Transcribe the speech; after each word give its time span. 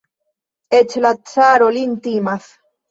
Eĉ 0.79 0.97
la 1.07 1.13
caro 1.35 1.71
lin 1.79 1.97
timas. 2.09 2.51